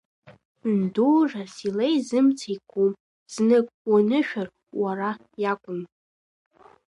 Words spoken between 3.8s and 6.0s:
уанышәар уара иакәым.